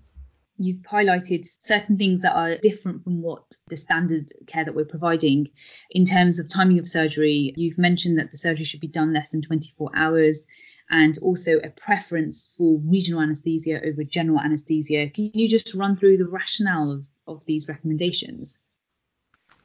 you've 0.64 0.82
highlighted 0.82 1.44
certain 1.44 1.98
things 1.98 2.22
that 2.22 2.34
are 2.34 2.56
different 2.56 3.04
from 3.04 3.22
what 3.22 3.44
the 3.68 3.76
standard 3.76 4.30
care 4.46 4.64
that 4.64 4.74
we're 4.74 4.84
providing 4.84 5.48
in 5.90 6.04
terms 6.04 6.38
of 6.38 6.48
timing 6.48 6.78
of 6.78 6.86
surgery. 6.86 7.52
You've 7.56 7.78
mentioned 7.78 8.18
that 8.18 8.30
the 8.30 8.38
surgery 8.38 8.64
should 8.64 8.80
be 8.80 8.88
done 8.88 9.12
less 9.12 9.30
than 9.30 9.42
24 9.42 9.90
hours 9.94 10.46
and 10.90 11.16
also 11.18 11.58
a 11.58 11.70
preference 11.70 12.54
for 12.56 12.80
regional 12.84 13.22
anaesthesia 13.22 13.80
over 13.84 14.04
general 14.04 14.38
anaesthesia. 14.38 15.08
Can 15.08 15.30
you 15.34 15.48
just 15.48 15.74
run 15.74 15.96
through 15.96 16.18
the 16.18 16.28
rationale 16.28 16.92
of, 16.92 17.04
of 17.26 17.44
these 17.46 17.68
recommendations? 17.68 18.60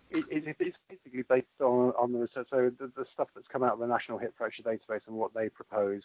It, 0.10 0.26
it, 0.32 0.56
it's 0.60 0.78
basically 0.90 1.24
based 1.24 1.48
on, 1.60 1.92
on 2.00 2.14
the 2.14 2.20
research, 2.20 2.48
so 2.50 2.72
the, 2.80 2.92
the, 2.96 3.06
stuff 3.14 3.28
that's 3.36 3.48
come 3.50 3.62
out 3.62 3.74
of 3.74 3.80
the 3.80 3.88
National 3.88 4.18
Hip 4.18 4.34
Fracture 4.38 4.64
Database 4.64 5.02
and 5.06 5.18
what 5.18 5.34
they 5.34 5.50
propose 5.50 6.02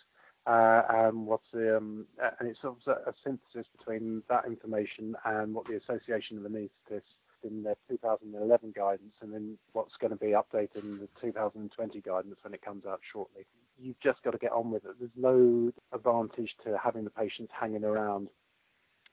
and 0.46 1.26
what's 1.26 1.46
the 1.52 1.76
um, 1.76 2.06
and 2.40 2.48
it's 2.48 2.60
sort 2.60 2.76
of 2.86 2.96
a, 3.06 3.12
synthesis 3.24 3.66
between 3.78 4.22
that 4.28 4.44
information 4.46 5.14
and 5.24 5.54
what 5.54 5.66
the 5.66 5.76
Association 5.76 6.38
of 6.38 6.44
Anaesthetists 6.44 7.14
in 7.44 7.62
their 7.62 7.76
2011 7.88 8.72
guidance, 8.74 9.14
and 9.20 9.32
then 9.32 9.58
what's 9.72 9.96
going 10.00 10.12
to 10.12 10.16
be 10.16 10.28
updated 10.28 10.82
in 10.82 10.98
the 10.98 11.08
2020 11.20 12.00
guidance 12.00 12.36
when 12.42 12.54
it 12.54 12.62
comes 12.62 12.84
out 12.86 13.00
shortly. 13.12 13.46
You've 13.78 14.00
just 14.00 14.22
got 14.22 14.30
to 14.32 14.38
get 14.38 14.52
on 14.52 14.70
with 14.70 14.84
it. 14.84 14.92
There's 14.98 15.10
no 15.16 15.72
advantage 15.92 16.50
to 16.64 16.78
having 16.82 17.04
the 17.04 17.10
patients 17.10 17.52
hanging 17.58 17.84
around 17.84 18.28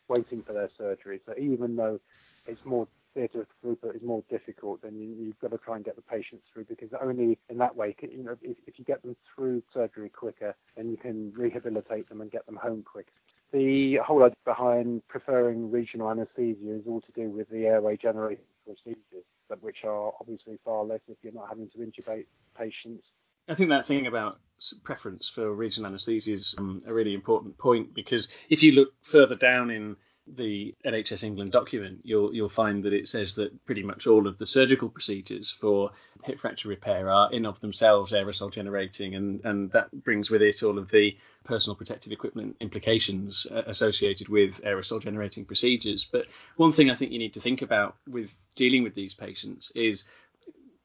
waiting 0.08 0.44
for 0.44 0.53
their 0.53 0.70
surgery. 0.77 1.22
So 1.25 1.34
even 1.38 1.75
though 1.75 2.00
it's 2.46 2.63
more 2.65 2.88
theatre 3.13 3.48
throughput 3.63 3.96
is 3.96 4.01
more 4.04 4.24
difficult, 4.30 4.82
then 4.82 4.98
you, 5.00 5.28
have 5.28 5.39
got 5.39 5.58
to 5.58 5.63
try 5.63 5.75
and 5.75 5.86
get 5.86 5.96
the 5.96 6.01
patients 6.01 6.44
through 6.54 6.66
because 6.66 6.89
only 7.01 7.38
in 7.50 7.58
that 7.58 7.75
way, 7.75 7.96
you 8.01 8.24
know, 8.24 8.38
if, 8.42 8.58
if 8.68 8.80
you 8.80 8.86
get 8.86 9.01
them 9.01 9.16
through 9.36 9.63
surgery 9.74 10.10
quicker, 10.10 10.56
then 10.75 10.89
you 10.89 10.98
can 10.98 11.34
rehabilitate 11.36 12.10
them 12.10 12.22
and 12.22 12.32
get 12.32 12.46
them 12.46 12.56
home 12.56 12.84
quicker. 12.84 13.12
The 13.51 13.98
whole 14.06 14.24
idea 14.24 14.36
behind 14.46 15.01
preferring 15.08 15.72
regional 15.72 16.10
anaesthesia 16.12 16.75
is 16.75 16.84
all 16.88 17.01
to 17.01 17.12
do 17.13 17.30
with 17.30 17.50
the 17.50 17.66
airway 17.66 17.98
generating 17.98 18.44
procedures, 18.66 19.25
which 19.62 19.84
are 19.84 20.13
obviously 20.20 20.60
far 20.63 20.84
less 20.84 21.00
if 21.08 21.18
you're 21.24 21.34
not 21.34 21.50
having 21.50 21.70
to 21.70 21.78
intubate 21.80 22.25
patients. 22.58 23.04
I 23.48 23.56
think 23.56 23.72
that 23.72 23.88
thing 23.88 24.06
about 24.06 24.39
preference 24.84 25.30
for 25.30 25.51
regional 25.51 25.88
anaesthesia 25.88 26.34
is 26.34 26.54
um, 26.60 26.84
a 26.86 26.94
really 26.94 27.16
important 27.16 27.58
point 27.58 27.96
because 27.96 28.28
if 28.50 28.62
you 28.62 28.74
look 28.74 28.89
further 29.01 29.36
down 29.36 29.72
in 29.72 29.96
the 30.36 30.75
NHS 30.86 31.24
England 31.24 31.51
document, 31.51 32.01
you'll 32.03 32.33
you'll 32.33 32.50
find 32.50 32.83
that 32.83 32.93
it 32.93 33.07
says 33.07 33.36
that 33.36 33.65
pretty 33.65 33.83
much 33.83 34.07
all 34.07 34.27
of 34.27 34.38
the 34.38 34.45
surgical 34.45 34.89
procedures 34.89 35.51
for 35.51 35.91
hip 36.24 36.39
fracture 36.39 36.69
repair 36.69 37.09
are 37.09 37.31
in 37.31 37.45
of 37.45 37.59
themselves 37.59 38.12
aerosol 38.12 38.51
generating, 38.51 39.15
and 39.15 39.43
and 39.45 39.71
that 39.71 39.91
brings 40.03 40.29
with 40.29 40.41
it 40.41 40.63
all 40.63 40.77
of 40.77 40.89
the 40.89 41.17
personal 41.43 41.75
protective 41.75 42.12
equipment 42.12 42.57
implications 42.59 43.48
uh, 43.51 43.63
associated 43.67 44.29
with 44.29 44.62
aerosol 44.63 45.01
generating 45.01 45.45
procedures. 45.45 46.05
But 46.05 46.27
one 46.57 46.71
thing 46.71 46.91
I 46.91 46.95
think 46.95 47.12
you 47.12 47.19
need 47.19 47.33
to 47.33 47.41
think 47.41 47.62
about 47.62 47.95
with 48.07 48.31
dealing 48.55 48.83
with 48.83 48.95
these 48.95 49.13
patients 49.13 49.71
is 49.75 50.07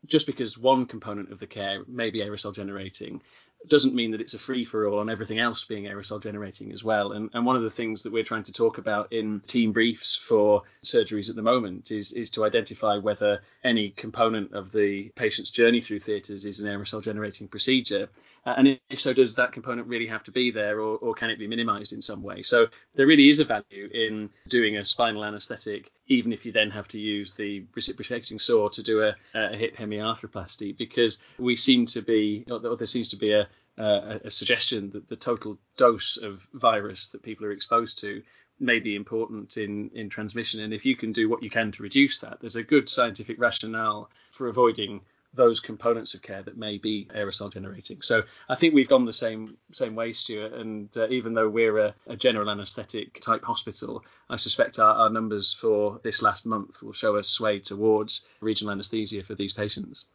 just 0.07 0.27
because 0.27 0.59
one 0.59 0.87
component 0.87 1.33
of 1.33 1.39
the 1.39 1.47
care 1.47 1.83
may 1.87 2.11
be 2.11 2.21
aerosol 2.21 2.55
generating 2.55 3.23
doesn't 3.69 3.95
mean 3.95 4.11
that 4.13 4.21
it's 4.21 4.35
a 4.35 4.39
free 4.39 4.65
for 4.65 4.87
all 4.87 4.99
on 4.99 5.11
everything 5.11 5.39
else 5.39 5.65
being 5.65 5.85
aerosol 5.85 6.23
generating 6.23 6.73
as 6.73 6.85
well. 6.85 7.13
And, 7.13 7.31
and 7.35 7.47
one 7.47 7.57
of 7.57 7.63
the 7.63 7.71
things 7.71 8.03
that 8.03 8.13
we're 8.13 8.25
trying 8.25 8.43
to 8.45 8.53
talk 8.53 8.79
about 8.79 9.13
in 9.13 9.41
team 9.41 9.73
briefs 9.73 10.17
for 10.17 10.63
surgeries 10.83 11.31
at 11.31 11.37
the 11.37 11.43
moment 11.43 11.91
is, 11.91 12.13
is 12.13 12.31
to 12.31 12.45
identify 12.45 12.99
whether 12.99 13.41
any 13.63 13.91
component 13.91 14.53
of 14.53 14.73
the 14.73 15.11
patient's 15.17 15.51
journey 15.51 15.81
through 15.81 16.01
theatres 16.01 16.45
is 16.45 16.61
an 16.61 16.71
aerosol 16.71 17.03
generating 17.03 17.49
procedure. 17.49 18.09
Uh, 18.47 18.55
and 18.59 18.81
if 18.91 19.01
so, 19.01 19.13
does 19.13 19.37
that 19.37 19.53
component 19.53 19.89
really 19.89 20.07
have 20.07 20.23
to 20.25 20.31
be 20.31 20.51
there 20.51 20.79
or, 20.81 20.99
or 20.99 21.15
can 21.15 21.31
it 21.31 21.39
be 21.39 21.47
minimized 21.47 21.93
in 21.93 22.03
some 22.03 22.23
way? 22.23 22.43
So 22.43 22.67
there 22.95 23.07
really 23.07 23.29
is 23.29 23.41
a 23.41 23.45
value 23.45 23.89
in 23.93 24.31
doing 24.49 24.77
a 24.77 24.85
spinal 24.85 25.25
anesthetic 25.25 25.91
even 26.07 26.33
if 26.33 26.45
you 26.45 26.53
then 26.53 26.71
have 26.71 26.89
to 26.89 26.99
use 26.99 27.35
the 27.35 27.65
reciprocating 27.75 28.39
saw 28.39 28.69
to 28.69 28.83
do 28.83 29.03
a, 29.03 29.15
a 29.35 29.57
hip 29.57 29.77
hemiarthroplasty, 29.77 30.77
because 30.77 31.19
we 31.39 31.57
seem 31.57 31.87
to 31.87 32.03
be, 32.03 32.45
or 32.51 32.77
there 32.77 32.87
seems 32.87 33.11
to 33.11 33.17
be 33.17 33.33
a, 33.33 33.49
a, 33.79 34.21
a 34.25 34.31
suggestion 34.31 34.91
that 34.91 35.09
the 35.09 35.17
total 35.17 35.59
dose 35.77 36.17
of 36.17 36.47
virus 36.53 37.09
that 37.11 37.23
people 37.23 37.47
are 37.47 37.53
exposed 37.53 37.99
to 38.01 38.23
may 38.61 38.79
be 38.79 38.95
important 38.95 39.57
in, 39.57 39.91
in 39.95 40.09
transmission. 40.09 40.61
And 40.61 40.73
if 40.73 40.85
you 40.85 40.97
can 40.97 41.13
do 41.13 41.29
what 41.29 41.43
you 41.43 41.51
can 41.51 41.71
to 41.73 41.83
reduce 41.83 42.19
that, 42.19 42.39
there's 42.41 42.57
a 42.57 42.63
good 42.63 42.89
scientific 42.89 43.41
rationale 43.41 44.11
for 44.33 44.49
avoiding 44.49 45.01
those 45.35 45.61
components 45.61 46.15
of 46.15 46.23
care 46.23 46.43
that 46.43 46.57
may 46.57 46.79
be 46.79 47.09
aerosol 47.15 47.53
generating. 47.53 48.03
So 48.03 48.23
I 48.49 48.55
think 48.55 48.75
we've 48.75 48.89
gone 48.89 49.05
the 49.05 49.13
same 49.13 49.57
same 49.73 49.95
way, 49.95 50.13
Stuart. 50.13 50.53
And 50.53 50.95
uh, 50.97 51.09
even 51.09 51.35
though 51.35 51.49
we're 51.49 51.79
a, 51.79 51.95
a, 52.07 52.17
general 52.17 52.51
anaesthetic 52.51 53.21
type 53.21 53.45
hospital, 53.45 54.05
I 54.31 54.37
suspect 54.37 54.79
our, 54.79 54.95
our 54.95 55.11
numbers 55.11 55.53
for 55.53 56.01
this 56.03 56.23
last 56.23 56.47
month 56.47 56.83
will 56.83 56.93
show 56.93 57.17
us 57.17 57.29
sway 57.29 57.61
towards 57.61 58.27
regional 58.41 58.73
anaesthesia 58.73 59.25
for 59.25 59.35
these 59.35 59.53
patients. 59.53 60.07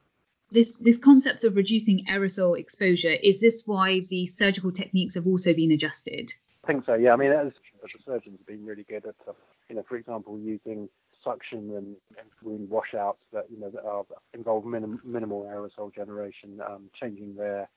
This 0.51 0.75
this 0.77 0.97
concept 0.97 1.43
of 1.43 1.55
reducing 1.55 2.05
aerosol 2.05 2.57
exposure 2.57 3.15
is 3.21 3.39
this 3.39 3.63
why 3.65 4.01
the 4.09 4.25
surgical 4.25 4.71
techniques 4.71 5.15
have 5.15 5.27
also 5.27 5.53
been 5.53 5.71
adjusted? 5.71 6.31
I 6.63 6.67
think 6.67 6.85
so. 6.85 6.95
Yeah. 6.95 7.13
I 7.13 7.15
mean, 7.17 7.31
as, 7.31 7.51
the 7.81 7.89
surgeons 8.05 8.39
have 8.39 8.47
been 8.47 8.65
really 8.65 8.83
good 8.83 9.05
at, 9.05 9.15
uh, 9.27 9.33
you 9.69 9.75
know, 9.75 9.83
for 9.87 9.95
example, 9.95 10.39
using 10.39 10.89
suction 11.23 11.71
and, 11.75 11.95
and 12.17 12.29
wound 12.41 12.69
washouts 12.69 13.19
that 13.33 13.45
you 13.51 13.59
know 13.59 13.69
that 13.69 13.83
are, 13.83 14.05
involve 14.33 14.65
minim, 14.65 15.01
minimal 15.03 15.43
aerosol 15.43 15.93
generation, 15.93 16.61
um, 16.67 16.89
changing 16.99 17.35
their 17.35 17.69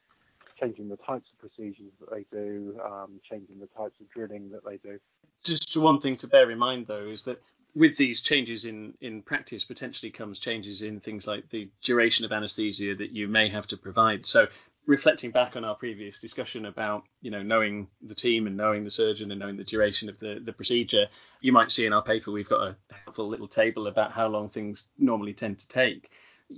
changing 0.61 0.89
the 0.89 0.97
types 0.99 1.29
of 1.33 1.39
procedures 1.39 1.93
that 2.01 2.11
they 2.11 2.25
do, 2.31 2.79
um, 2.85 3.21
changing 3.29 3.59
the 3.59 3.67
types 3.77 3.95
of 4.01 4.09
drilling 4.11 4.51
that 4.51 4.65
they 4.65 4.77
do. 4.77 4.99
Just 5.45 5.77
one 5.77 6.01
thing 6.01 6.17
to 6.19 6.29
bear 6.29 6.51
in 6.51 6.59
mind 6.59 6.87
though 6.87 7.07
is 7.09 7.23
that 7.25 7.43
with 7.75 7.97
these 7.97 8.21
changes 8.21 8.65
in, 8.65 8.95
in 9.01 9.23
practice 9.23 9.65
potentially 9.65 10.11
comes 10.11 10.39
changes 10.39 10.83
in 10.83 11.01
things 11.01 11.27
like 11.27 11.49
the 11.49 11.69
duration 11.83 12.25
of 12.25 12.33
anesthesia 12.33 12.95
that 12.95 13.13
you 13.13 13.29
may 13.29 13.49
have 13.49 13.67
to 13.69 13.77
provide. 13.77 14.27
So 14.27 14.49
reflecting 14.87 15.31
back 15.31 15.55
on 15.57 15.65
our 15.65 15.75
previous 15.75 16.19
discussion 16.19 16.67
about 16.67 17.05
you 17.21 17.31
know 17.31 17.43
knowing 17.43 17.87
the 18.03 18.15
team 18.15 18.47
and 18.47 18.57
knowing 18.57 18.85
the 18.85 18.91
surgeon 18.91 19.31
and 19.31 19.41
knowing 19.41 19.57
the 19.57 19.65
duration 19.65 20.09
of 20.09 20.19
the, 20.19 20.41
the 20.43 20.53
procedure 20.53 21.07
you 21.41 21.53
might 21.53 21.71
see 21.71 21.87
in 21.87 21.93
our 21.93 22.03
paper 22.03 22.31
we've 22.33 22.49
got 22.49 22.67
a 22.67 22.77
helpful 23.05 23.29
little 23.29 23.49
table 23.49 23.87
about 23.87 24.13
how 24.13 24.27
long 24.27 24.49
things 24.49 24.85
normally 24.99 25.35
tend 25.35 25.59
to 25.59 25.69
take. 25.69 26.11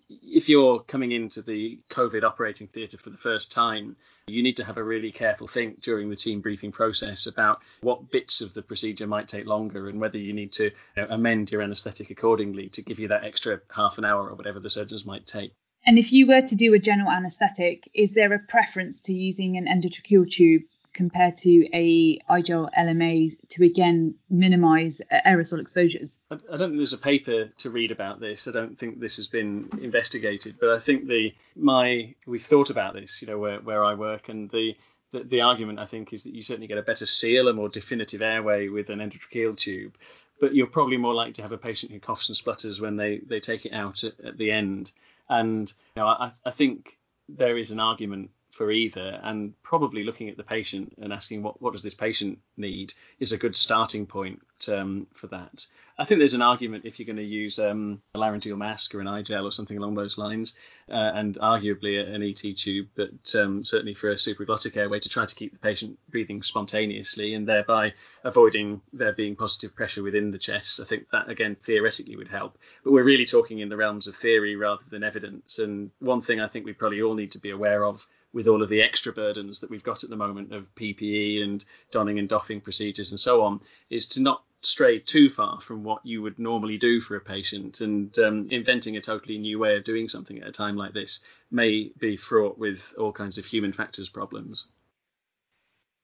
If 0.08 0.48
you're 0.48 0.80
coming 0.80 1.12
into 1.12 1.42
the 1.42 1.80
covid 1.90 2.24
operating 2.24 2.66
theatre 2.66 2.96
for 2.96 3.10
the 3.10 3.18
first 3.18 3.52
time 3.52 3.96
you 4.26 4.42
need 4.42 4.56
to 4.56 4.64
have 4.64 4.78
a 4.78 4.82
really 4.82 5.12
careful 5.12 5.46
think 5.46 5.82
during 5.82 6.08
the 6.08 6.16
team 6.16 6.40
briefing 6.40 6.72
process 6.72 7.26
about 7.26 7.60
what 7.82 8.10
bits 8.10 8.40
of 8.40 8.54
the 8.54 8.62
procedure 8.62 9.06
might 9.06 9.28
take 9.28 9.46
longer 9.46 9.88
and 9.88 10.00
whether 10.00 10.16
you 10.16 10.32
need 10.32 10.52
to 10.52 10.64
you 10.64 10.72
know, 10.96 11.06
amend 11.10 11.52
your 11.52 11.60
anaesthetic 11.60 12.10
accordingly 12.10 12.70
to 12.70 12.80
give 12.80 12.98
you 12.98 13.08
that 13.08 13.24
extra 13.24 13.60
half 13.70 13.98
an 13.98 14.04
hour 14.06 14.30
or 14.30 14.34
whatever 14.34 14.60
the 14.60 14.70
surgeons 14.70 15.04
might 15.04 15.26
take 15.26 15.52
and 15.86 15.98
if 15.98 16.12
you 16.12 16.26
were 16.26 16.42
to 16.42 16.54
do 16.54 16.74
a 16.74 16.78
general 16.78 17.10
anaesthetic, 17.10 17.88
is 17.94 18.14
there 18.14 18.32
a 18.32 18.38
preference 18.38 19.02
to 19.02 19.12
using 19.12 19.56
an 19.56 19.66
endotracheal 19.66 20.30
tube 20.30 20.62
compared 20.94 21.36
to 21.36 21.66
a 21.74 22.18
i-gel 22.28 22.70
LMA 22.78 23.36
to 23.48 23.64
again 23.64 24.14
minimise 24.30 25.02
aerosol 25.26 25.60
exposures? 25.60 26.18
I, 26.30 26.36
don't 26.36 26.70
think 26.70 26.76
there's 26.76 26.92
a 26.92 26.98
paper 26.98 27.50
to 27.58 27.70
read 27.70 27.90
about 27.90 28.20
this. 28.20 28.48
I 28.48 28.52
don't 28.52 28.78
think 28.78 29.00
this 29.00 29.16
has 29.16 29.26
been 29.26 29.68
investigated, 29.82 30.56
but 30.58 30.70
I 30.70 30.78
think 30.78 31.06
the 31.06 31.34
my 31.56 32.14
we've 32.26 32.42
thought 32.42 32.70
about 32.70 32.94
this, 32.94 33.20
you 33.20 33.28
know, 33.28 33.38
where 33.38 33.58
where 33.58 33.84
I 33.84 33.94
work, 33.94 34.28
and 34.28 34.48
the 34.50 34.76
the, 35.12 35.24
the 35.24 35.40
argument 35.42 35.78
I 35.78 35.86
think 35.86 36.12
is 36.12 36.24
that 36.24 36.34
you 36.34 36.42
certainly 36.42 36.68
get 36.68 36.78
a 36.78 36.82
better 36.82 37.06
seal, 37.06 37.48
a 37.48 37.52
more 37.52 37.68
definitive 37.68 38.22
airway 38.22 38.68
with 38.68 38.88
an 38.90 39.00
endotracheal 39.00 39.56
tube, 39.56 39.96
but 40.44 40.54
you're 40.54 40.66
probably 40.66 40.98
more 40.98 41.14
likely 41.14 41.32
to 41.32 41.40
have 41.40 41.52
a 41.52 41.56
patient 41.56 41.90
who 41.90 41.98
coughs 41.98 42.28
and 42.28 42.36
splutters 42.36 42.78
when 42.78 42.96
they, 42.96 43.16
they 43.16 43.40
take 43.40 43.64
it 43.64 43.72
out 43.72 44.04
at, 44.04 44.20
at 44.20 44.36
the 44.36 44.50
end. 44.50 44.92
And 45.26 45.72
you 45.96 46.02
know, 46.02 46.06
I, 46.06 46.32
I 46.44 46.50
think 46.50 46.98
there 47.30 47.56
is 47.56 47.70
an 47.70 47.80
argument 47.80 48.28
for 48.50 48.70
either, 48.70 49.18
and 49.22 49.54
probably 49.62 50.04
looking 50.04 50.28
at 50.28 50.36
the 50.36 50.44
patient 50.44 50.96
and 51.00 51.14
asking 51.14 51.42
what 51.42 51.62
what 51.62 51.72
does 51.72 51.82
this 51.82 51.94
patient 51.94 52.40
need 52.58 52.92
is 53.18 53.32
a 53.32 53.38
good 53.38 53.56
starting 53.56 54.04
point 54.04 54.42
um, 54.68 55.06
for 55.14 55.28
that. 55.28 55.66
I 55.96 56.04
think 56.04 56.18
there's 56.18 56.34
an 56.34 56.42
argument 56.42 56.84
if 56.86 56.98
you're 56.98 57.06
going 57.06 57.16
to 57.16 57.22
use 57.22 57.60
um, 57.60 58.02
a 58.16 58.18
laryngeal 58.18 58.56
mask 58.56 58.94
or 58.94 59.00
an 59.00 59.06
i-gel 59.06 59.46
or 59.46 59.52
something 59.52 59.78
along 59.78 59.94
those 59.94 60.18
lines, 60.18 60.56
uh, 60.90 61.12
and 61.14 61.36
arguably 61.38 62.04
an 62.04 62.20
ET 62.22 62.56
tube, 62.56 62.88
but 62.96 63.34
um, 63.36 63.64
certainly 63.64 63.94
for 63.94 64.10
a 64.10 64.14
supraglottic 64.14 64.76
airway 64.76 64.98
to 64.98 65.08
try 65.08 65.24
to 65.24 65.34
keep 65.34 65.52
the 65.52 65.58
patient 65.58 65.96
breathing 66.10 66.42
spontaneously 66.42 67.34
and 67.34 67.46
thereby 67.46 67.94
avoiding 68.24 68.80
there 68.92 69.12
being 69.12 69.36
positive 69.36 69.76
pressure 69.76 70.02
within 70.02 70.32
the 70.32 70.38
chest. 70.38 70.80
I 70.80 70.84
think 70.84 71.08
that 71.10 71.30
again 71.30 71.56
theoretically 71.62 72.16
would 72.16 72.28
help, 72.28 72.58
but 72.82 72.92
we're 72.92 73.04
really 73.04 73.26
talking 73.26 73.60
in 73.60 73.68
the 73.68 73.76
realms 73.76 74.08
of 74.08 74.16
theory 74.16 74.56
rather 74.56 74.82
than 74.90 75.04
evidence. 75.04 75.60
And 75.60 75.92
one 76.00 76.22
thing 76.22 76.40
I 76.40 76.48
think 76.48 76.66
we 76.66 76.72
probably 76.72 77.02
all 77.02 77.14
need 77.14 77.32
to 77.32 77.40
be 77.40 77.50
aware 77.50 77.84
of 77.84 78.04
with 78.32 78.48
all 78.48 78.64
of 78.64 78.68
the 78.68 78.82
extra 78.82 79.12
burdens 79.12 79.60
that 79.60 79.70
we've 79.70 79.84
got 79.84 80.02
at 80.02 80.10
the 80.10 80.16
moment 80.16 80.52
of 80.52 80.74
PPE 80.74 81.44
and 81.44 81.64
donning 81.92 82.18
and 82.18 82.28
doffing 82.28 82.60
procedures 82.60 83.12
and 83.12 83.20
so 83.20 83.42
on, 83.42 83.60
is 83.90 84.08
to 84.08 84.22
not 84.22 84.42
stray 84.66 84.98
too 84.98 85.30
far 85.30 85.60
from 85.60 85.84
what 85.84 86.04
you 86.04 86.22
would 86.22 86.38
normally 86.38 86.78
do 86.78 87.00
for 87.00 87.16
a 87.16 87.20
patient. 87.20 87.80
And 87.80 88.16
um, 88.18 88.48
inventing 88.50 88.96
a 88.96 89.00
totally 89.00 89.38
new 89.38 89.58
way 89.58 89.76
of 89.76 89.84
doing 89.84 90.08
something 90.08 90.38
at 90.40 90.48
a 90.48 90.52
time 90.52 90.76
like 90.76 90.92
this 90.92 91.20
may 91.50 91.90
be 91.98 92.16
fraught 92.16 92.58
with 92.58 92.94
all 92.98 93.12
kinds 93.12 93.38
of 93.38 93.44
human 93.44 93.72
factors 93.72 94.08
problems. 94.08 94.66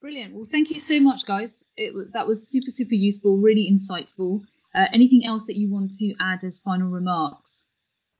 Brilliant. 0.01 0.33
Well, 0.33 0.45
thank 0.45 0.71
you 0.71 0.79
so 0.79 0.99
much, 0.99 1.25
guys. 1.25 1.63
It, 1.77 2.13
that 2.13 2.25
was 2.25 2.47
super, 2.47 2.71
super 2.71 2.95
useful, 2.95 3.37
really 3.37 3.69
insightful. 3.71 4.41
Uh, 4.73 4.87
anything 4.93 5.25
else 5.25 5.45
that 5.45 5.57
you 5.57 5.69
want 5.69 5.91
to 5.99 6.13
add 6.19 6.43
as 6.43 6.57
final 6.57 6.89
remarks? 6.89 7.65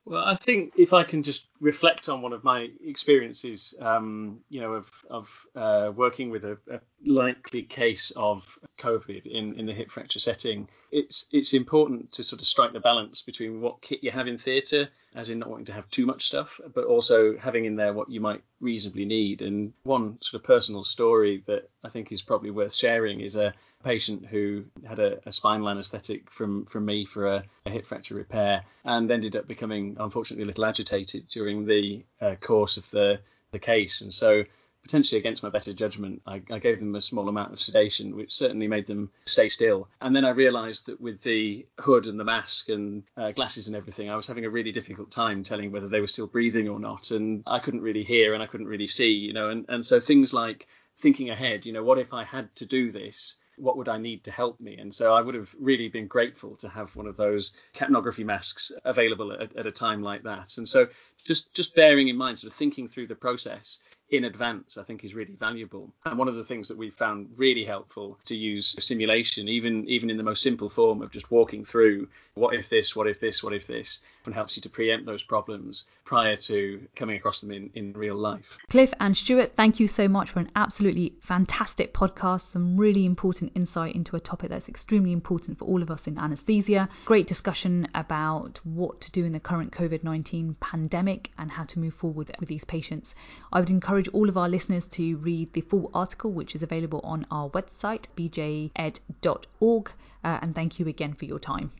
Well, 0.05 0.24
I 0.24 0.36
think 0.36 0.74
if 0.77 0.93
I 0.93 1.03
can 1.03 1.24
just 1.24 1.45
reflect 1.62 2.10
on 2.10 2.24
one 2.24 2.34
of 2.34 2.44
my 2.44 2.68
experiences, 2.84 3.75
um, 3.80 4.39
you 4.50 4.60
know, 4.60 4.74
of, 4.74 4.91
of 5.10 5.46
uh, 5.56 5.91
working 5.96 6.32
with 6.32 6.44
a, 6.44 6.58
a, 6.70 6.80
likely 7.06 7.62
case 7.62 8.12
of 8.15 8.60
COVID 8.80 9.25
in, 9.25 9.53
in 9.53 9.68
the 9.68 9.74
hip 9.74 9.91
fracture 9.91 10.20
setting, 10.20 10.68
it's 10.91 11.30
it's 11.32 11.53
important 11.53 12.12
to 12.13 12.24
sort 12.24 12.41
of 12.41 12.48
strike 12.48 12.74
the 12.74 12.80
balance 12.80 13.22
between 13.22 13.62
what 13.62 13.82
kit 13.82 14.03
you 14.03 14.12
have 14.12 14.27
in 14.27 14.38
theatre, 14.38 14.89
as 15.15 15.30
in 15.30 15.39
not 15.39 15.50
wanting 15.50 15.65
to 15.65 15.74
have 15.74 15.89
too 15.89 16.06
much 16.06 16.25
stuff, 16.25 16.60
but 16.74 16.86
also 16.86 17.38
having 17.38 17.65
in 17.65 17.75
there 17.75 17.94
what 17.94 18.10
you 18.10 18.20
might 18.20 18.44
reasonably 18.60 19.06
need. 19.06 19.41
And 19.41 19.74
one 19.84 20.18
sort 20.22 20.41
of 20.41 20.46
personal 20.46 20.84
story 20.84 21.44
that 21.48 21.70
I 21.84 21.89
think 21.89 22.12
is 22.12 22.22
probably 22.22 22.51
worth 22.51 22.74
sharing 22.74 23.22
is 23.22 23.36
a 23.36 23.53
patient 23.84 24.25
who 24.25 24.63
had 24.88 25.00
a, 25.00 25.20
a 25.27 25.32
spinal 25.32 25.70
anaesthetic 25.70 26.30
from, 26.30 26.65
from 26.65 26.86
me 26.86 27.06
for 27.06 27.27
a, 27.27 27.44
a, 27.65 27.70
hip 27.70 27.88
fracture 27.88 28.15
repair 28.15 28.63
and 28.86 29.12
ended 29.12 29.36
up 29.36 29.48
becoming, 29.48 29.98
unfortunately, 30.00 30.44
a 30.44 30.48
little 30.48 30.65
agitated 30.65 31.27
during 31.30 31.50
the 31.65 32.03
uh, 32.22 32.36
course 32.36 32.77
of 32.77 32.89
the, 32.91 33.20
the 33.51 33.60
case. 33.60 34.01
And 34.01 34.13
so, 34.13 34.43
potentially 34.84 35.20
against 35.20 35.43
my 35.43 35.50
better 35.50 35.74
judgment, 35.74 36.22
I, 36.25 36.41
I, 36.50 36.60
gave 36.60 36.79
them 36.79 36.96
a 36.96 37.01
small 37.01 37.29
amount 37.29 37.53
of 37.53 37.60
sedation, 37.60 38.15
which 38.15 38.34
certainly 38.34 38.67
made 38.67 38.88
them 38.88 39.12
stay 39.25 39.48
still. 39.48 39.88
And 40.01 40.15
then 40.15 40.25
I 40.25 40.29
realised 40.29 40.88
that 40.88 41.00
with 41.00 41.22
the 41.22 41.65
hood 41.79 42.08
and 42.08 42.20
the 42.20 42.24
mask 42.24 42.70
and 42.70 43.03
uh, 43.15 43.31
glasses 43.31 43.67
and 43.67 43.77
everything, 43.77 44.10
I 44.10 44.15
was 44.15 44.27
having 44.27 44.46
a 44.46 44.50
really 44.50 44.72
difficult 44.72 45.12
time 45.12 45.43
telling 45.43 45.72
whether 45.72 45.88
they 45.88 46.01
were 46.01 46.08
still 46.08 46.27
breathing 46.27 46.67
or 46.67 46.79
not. 46.79 47.12
And 47.12 47.43
I 47.46 47.60
couldn't 47.60 47.81
really 47.81 48.03
hear 48.03 48.34
and 48.34 48.41
I 48.41 48.48
couldn't 48.48 48.67
really 48.67 48.88
see, 48.88 49.12
you 49.12 49.34
know. 49.34 49.50
And, 49.50 49.65
and 49.70 49.86
so 49.86 50.00
things 50.00 50.34
like 50.34 50.67
thinking 50.98 51.29
ahead, 51.29 51.65
you 51.65 51.74
know, 51.74 51.84
what 51.84 52.00
if 52.00 52.13
I 52.13 52.24
had 52.24 52.53
to 52.55 52.65
do 52.65 52.91
this? 52.91 53.38
What 53.62 53.77
would 53.77 53.88
I 53.88 53.98
need 53.98 54.24
to 54.24 54.32
help 54.32 54.60
me? 54.60 54.77
And 54.77 54.94
so 54.94 55.13
I 55.13 55.22
would 55.22 55.36
have 55.36 55.53
really 55.60 55.88
been 55.88 56.08
grateful 56.08 56.56
to 56.58 56.70
have 56.70 56.96
one 56.96 57.08
of 57.08 57.15
those 57.15 57.56
capnography 57.75 58.25
masks 58.25 58.72
available 58.84 59.32
at, 59.32 59.56
at 59.56 59.68
a 59.68 59.72
time 59.72 60.01
like 60.01 60.24
that. 60.24 60.58
And 60.58 60.68
so 60.68 60.88
just 61.24 61.53
just 61.53 61.75
bearing 61.75 62.08
in 62.08 62.18
mind, 62.18 62.39
sort 62.39 62.51
of 62.51 62.58
thinking 62.58 62.88
through 62.88 63.08
the 63.08 63.15
process 63.15 63.80
in 64.12 64.25
advance, 64.25 64.77
I 64.77 64.84
think 64.84 65.06
is 65.06 65.15
really 65.15 65.36
valuable. 65.36 65.89
And 66.06 66.20
one 66.20 66.27
of 66.27 66.36
the 66.36 66.44
things 66.44 66.68
that 66.68 66.77
we've 66.77 66.94
found 66.94 67.30
really 67.38 67.63
helpful 67.63 68.20
to 68.25 68.36
use 68.36 68.75
simulation, 68.84 69.48
even 69.48 69.88
even 69.88 70.10
in 70.10 70.18
the 70.18 70.24
most 70.24 70.44
simple 70.44 70.70
form 70.70 71.01
of 71.01 71.12
just 71.12 71.32
walking 71.32 71.63
through 71.63 72.10
what 72.34 72.53
if 72.53 72.70
this, 72.70 72.96
what 72.96 73.08
if 73.08 73.20
this, 73.20 73.44
what 73.44 73.53
if 73.53 73.68
this, 73.68 74.03
and 74.25 74.34
helps 74.34 74.56
you 74.56 74.62
to 74.62 74.70
preempt 74.70 75.06
those 75.06 75.24
problems 75.24 75.86
prior 76.06 76.36
to 76.36 76.88
coming 76.96 77.18
across 77.18 77.41
them 77.41 77.51
in, 77.51 77.70
in 77.74 77.94
real 77.94 78.15
life. 78.15 78.58
Cliff 78.70 78.94
and 79.00 79.15
Stuart, 79.15 79.56
thank 79.56 79.80
you 79.80 79.88
so 79.88 80.08
much 80.08 80.30
for 80.30 80.39
an 80.39 80.51
absolutely 80.56 81.13
fantastic 81.22 81.94
podcast, 81.94 82.51
some 82.51 82.77
really 82.77 83.06
important 83.06 83.51
insight 83.56 83.96
into 83.96 84.15
a 84.15 84.20
topic 84.20 84.50
that's 84.50 84.70
extremely 84.70 85.12
important 85.12 85.58
for 85.58 85.65
all 85.65 85.82
of 85.82 85.91
us 85.91 86.08
in 86.08 86.20
anaesthesia. 86.20 86.88
Great 87.06 87.27
discussion 87.27 87.88
about 87.96 88.60
what 88.65 89.01
to 89.01 89.12
do 89.12 89.25
in 89.25 89.32
the 89.32 89.39
current 89.39 89.72
COVID 89.72 90.03
19 90.03 90.56
pandemic 90.60 91.32
and 91.38 91.51
how 91.51 91.63
to 91.65 91.80
move 91.80 91.94
forward 91.94 92.32
with 92.39 92.50
these 92.50 92.65
patients. 92.65 93.15
I 93.51 93.60
would 93.60 93.70
encourage 94.01 94.15
all 94.15 94.29
of 94.29 94.38
our 94.38 94.50
listeners 94.50 94.88
to 94.88 95.17
read 95.17 95.53
the 95.53 95.62
full 95.62 95.91
article, 95.93 96.31
which 96.31 96.55
is 96.55 96.63
available 96.63 97.01
on 97.03 97.25
our 97.29 97.50
website, 97.51 98.08
bjaed.org, 98.17 99.91
uh, 100.24 100.39
and 100.41 100.55
thank 100.55 100.79
you 100.79 100.88
again 100.88 101.13
for 101.13 101.25
your 101.25 101.39
time. 101.39 101.72